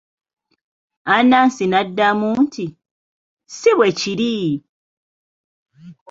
Anansi 1.15 1.63
n'addamu 1.67 2.27
nti, 2.43 2.65
Si 3.57 3.69
bwe 3.77 3.87
kiri! 3.99 4.31